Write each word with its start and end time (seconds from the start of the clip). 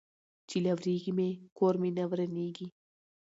ـ 0.25 0.47
چې 0.49 0.57
لوريږي 0.65 1.11
مې، 1.17 1.29
کور 1.57 1.73
مې 1.81 1.89
نه 1.97 2.03
ورانيږي. 2.09 2.67